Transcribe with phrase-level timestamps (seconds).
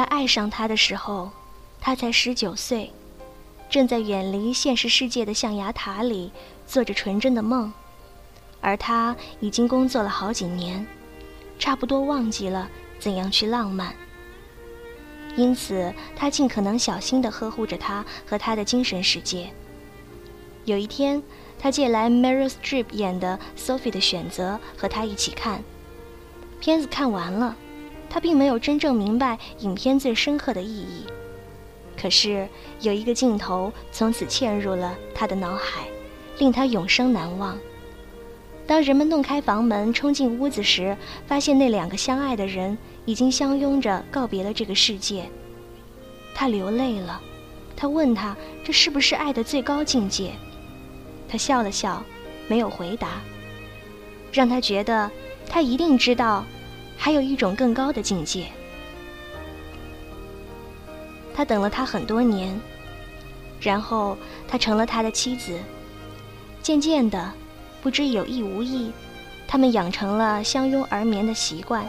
[0.00, 1.30] 他爱上他的时候，
[1.78, 2.90] 他才十九岁，
[3.68, 6.32] 正在远离现实世界的象牙塔里
[6.66, 7.70] 做着纯真的梦，
[8.62, 10.86] 而他已经工作了好几年，
[11.58, 12.66] 差不多忘记了
[12.98, 13.94] 怎样去浪漫。
[15.36, 19.50] 因此，他尽可能小心地呵护着他和他的精神世界。
[20.64, 21.22] 有一天，
[21.58, 25.62] 他借来 Meryl Streep 演的《Sophie 的选择》和他一起看。
[26.58, 27.54] 片子看完了，
[28.10, 31.06] 他并没有真正明白影片最深刻的意义。
[31.96, 32.48] 可是
[32.80, 35.86] 有一个镜头从此嵌入了他的脑海，
[36.38, 37.56] 令他永生难忘。
[38.66, 40.96] 当人们弄开房门冲进屋子时，
[41.26, 45.24] 发现那两个相爱的人已经相拥着告别了这个世界。
[46.34, 47.20] 他流泪了。
[47.76, 50.32] 他问他：“这是不是爱的最高境界？”
[51.26, 52.04] 他笑了笑，
[52.46, 53.22] 没有回答，
[54.30, 55.10] 让他觉得
[55.48, 56.44] 他一定知道，
[57.02, 58.46] 还有一种更高的境界。
[61.34, 62.60] 他等了他很多年，
[63.58, 64.16] 然后
[64.46, 65.58] 他成了他的妻子。
[66.62, 67.32] 渐渐的。
[67.82, 68.92] 不知有意无意，
[69.48, 71.88] 他们养成了相拥而眠的习惯。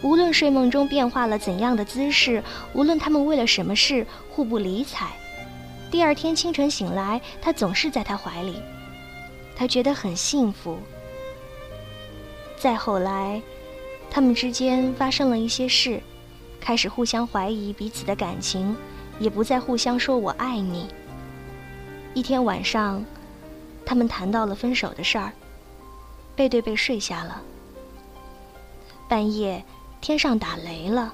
[0.00, 2.40] 无论睡梦中变化了怎样的姿势，
[2.72, 5.08] 无论他们为了什么事互不理睬，
[5.90, 8.62] 第二天清晨醒来，他总是在他怀里。
[9.56, 10.78] 他觉得很幸福。
[12.56, 13.42] 再后来，
[14.14, 15.98] 他们之间发生了一些事，
[16.60, 18.76] 开始互相怀疑彼此的感情，
[19.18, 20.86] 也不再互相说“我爱你”。
[22.12, 23.02] 一天晚上。
[23.84, 25.32] 他们谈到了分手的事儿，
[26.36, 27.42] 背对背睡下了。
[29.08, 29.64] 半夜，
[30.00, 31.12] 天上打雷了，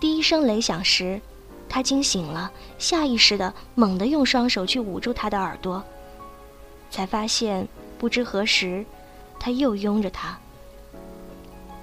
[0.00, 1.20] 第一声雷响时，
[1.68, 5.84] 他惊醒了，下意识的猛地用双手去捂住他的耳朵，
[6.90, 7.68] 才发现
[7.98, 8.84] 不知何时，
[9.38, 10.38] 他又拥着他。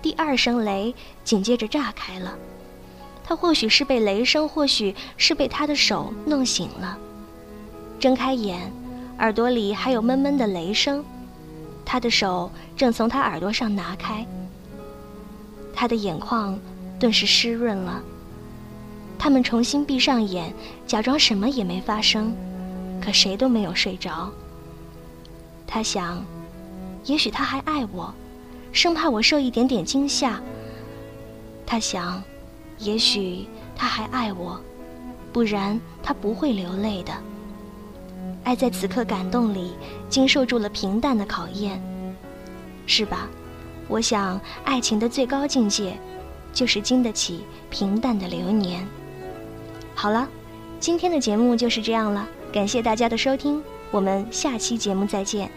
[0.05, 2.37] 第二声雷紧接着炸开了，
[3.23, 6.95] 他或许是被雷声，或许是被他的手弄醒了，
[7.99, 8.71] 睁开眼。
[9.17, 11.03] 耳朵里还有闷闷的雷声，
[11.83, 14.23] 他的手正从他耳朵上拿开，
[15.73, 16.55] 他的眼眶
[16.99, 17.99] 顿时湿润了。
[19.17, 20.53] 他们重新闭上眼，
[20.85, 22.31] 假装什么也没发生，
[23.03, 24.29] 可谁都没有睡着。
[25.65, 26.23] 他想，
[27.05, 28.13] 也许他还爱我，
[28.75, 30.39] 生怕我受一点点惊吓。
[31.65, 32.21] 他想，
[32.77, 34.59] 也许他还爱我，
[35.31, 37.13] 不然他不会流泪的。
[38.43, 39.71] 爱在此刻感动里，
[40.09, 41.81] 经受住了平淡的考验，
[42.85, 43.29] 是吧？
[43.87, 45.97] 我想，爱情的最高境界，
[46.51, 48.85] 就是经得起平淡的流年。
[49.95, 50.27] 好了，
[50.81, 55.49] 今天的节目就是这样了，感谢大家的收听，我们下期节目再见。